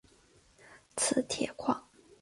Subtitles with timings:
[0.95, 1.87] 磁铁矿。